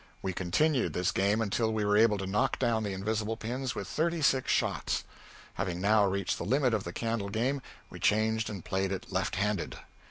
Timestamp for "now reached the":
5.79-6.43